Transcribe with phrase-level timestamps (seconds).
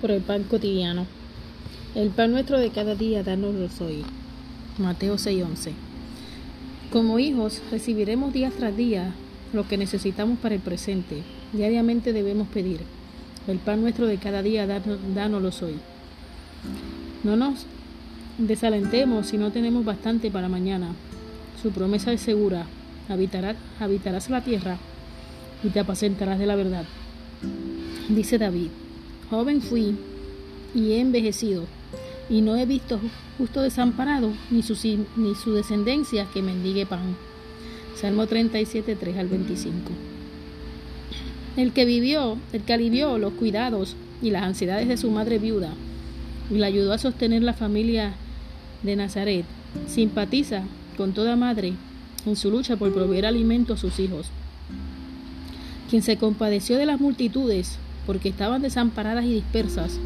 [0.00, 1.06] por el pan cotidiano.
[1.94, 4.04] El pan nuestro de cada día, danoslo hoy.
[4.78, 5.72] Mateo 6:11.
[6.92, 9.12] Como hijos, recibiremos día tras día
[9.52, 11.22] lo que necesitamos para el presente.
[11.52, 12.80] Diariamente debemos pedir.
[13.46, 15.74] El pan nuestro de cada día, danoslo hoy.
[17.24, 17.66] No nos
[18.38, 20.92] desalentemos si no tenemos bastante para mañana.
[21.60, 22.66] Su promesa es segura.
[23.08, 24.76] Habitarás, habitarás la tierra
[25.64, 26.84] y te apacentarás de la verdad.
[28.08, 28.68] Dice David.
[29.30, 29.94] Joven fui
[30.74, 31.64] y he envejecido,
[32.30, 32.98] y no he visto
[33.36, 34.74] justo desamparado, ni su,
[35.16, 37.16] ni su descendencia que mendigue pan.
[37.94, 39.90] Salmo 37, 3 al 25.
[41.56, 45.72] El que vivió, el que alivió los cuidados y las ansiedades de su madre viuda
[46.50, 48.14] y le ayudó a sostener la familia
[48.82, 49.44] de Nazaret,
[49.86, 50.62] simpatiza
[50.96, 51.74] con toda madre
[52.24, 54.28] en su lucha por proveer alimento a sus hijos.
[55.90, 59.98] Quien se compadeció de las multitudes porque estaban desamparadas y dispersas.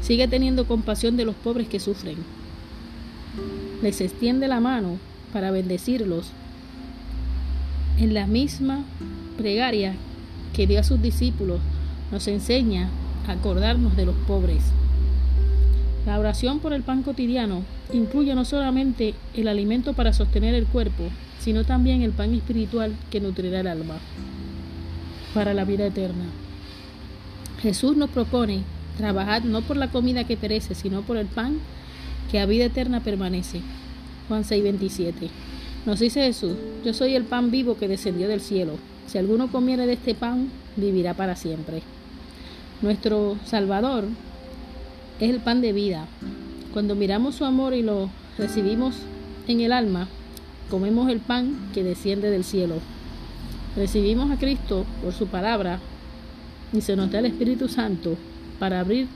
[0.00, 2.16] Sigue teniendo compasión de los pobres que sufren.
[3.80, 4.98] Les extiende la mano
[5.32, 6.32] para bendecirlos
[7.96, 8.82] en la misma
[9.38, 9.94] plegaria
[10.52, 11.60] que dio a sus discípulos,
[12.10, 12.90] nos enseña
[13.28, 14.64] a acordarnos de los pobres.
[16.04, 17.62] La oración por el pan cotidiano
[17.92, 21.04] incluye no solamente el alimento para sostener el cuerpo,
[21.38, 23.98] sino también el pan espiritual que nutrirá el alma
[25.32, 26.24] para la vida eterna.
[27.62, 28.62] Jesús nos propone
[28.98, 31.58] trabajar no por la comida que perece, sino por el pan
[32.30, 33.60] que a vida eterna permanece.
[34.28, 35.30] Juan 6:27.
[35.86, 38.74] Nos dice Jesús, yo soy el pan vivo que descendió del cielo.
[39.06, 41.82] Si alguno comiere de este pan, vivirá para siempre.
[42.82, 44.04] Nuestro Salvador
[45.20, 46.06] es el pan de vida.
[46.72, 48.96] Cuando miramos su amor y lo recibimos
[49.46, 50.08] en el alma,
[50.70, 52.76] comemos el pan que desciende del cielo.
[53.76, 55.78] Recibimos a Cristo por su palabra
[56.72, 58.16] y se nos da el Espíritu Santo
[58.58, 59.06] para abrir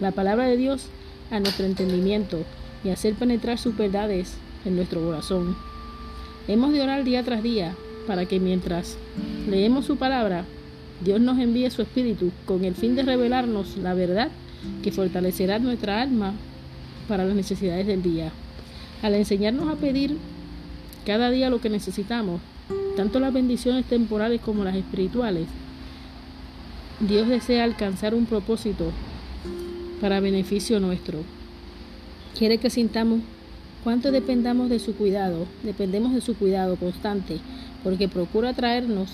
[0.00, 0.86] la palabra de Dios
[1.30, 2.44] a nuestro entendimiento
[2.84, 4.34] y hacer penetrar sus verdades
[4.64, 5.56] en nuestro corazón.
[6.48, 7.74] Hemos de orar día tras día
[8.06, 8.96] para que mientras
[9.48, 10.44] leemos su palabra,
[11.04, 14.30] Dios nos envíe su Espíritu con el fin de revelarnos la verdad
[14.82, 16.34] que fortalecerá nuestra alma
[17.08, 18.30] para las necesidades del día.
[19.02, 20.16] Al enseñarnos a pedir
[21.06, 22.40] cada día lo que necesitamos,
[22.96, 25.46] tanto las bendiciones temporales como las espirituales,
[27.00, 28.92] Dios desea alcanzar un propósito
[30.02, 31.20] para beneficio nuestro.
[32.38, 33.20] Quiere que sintamos
[33.82, 37.38] cuánto dependamos de su cuidado, dependemos de su cuidado constante,
[37.82, 39.08] porque procura traernos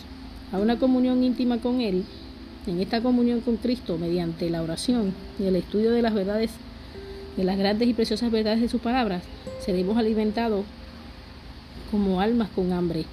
[0.50, 2.04] a una comunión íntima con Él,
[2.66, 6.50] en esta comunión con Cristo, mediante la oración y el estudio de las verdades,
[7.36, 9.22] de las grandes y preciosas verdades de sus palabras,
[9.64, 10.64] seremos alimentados
[11.92, 13.04] como almas con hambre.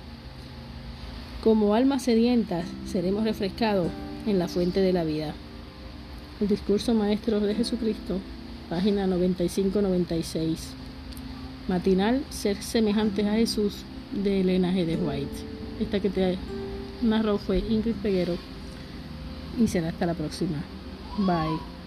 [1.44, 3.92] Como almas sedientas seremos refrescados
[4.26, 5.34] en la fuente de la vida.
[6.42, 8.20] El discurso maestro de Jesucristo,
[8.70, 10.58] página 95-96.
[11.68, 14.86] Matinal, ser semejantes a Jesús, de Elena G.
[14.86, 15.32] de White.
[15.80, 16.38] Esta que te
[17.02, 18.36] narró fue Ingrid Peguero
[19.60, 20.58] y será hasta la próxima.
[21.18, 21.83] Bye.